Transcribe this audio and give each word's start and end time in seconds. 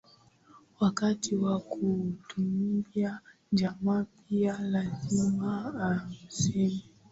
wakati 0.79 1.35
wa 1.35 1.59
kuhutubia 1.59 3.19
jamaa 3.53 4.05
mpya 4.27 4.59
lazima 4.61 5.73
aseme 5.91 6.83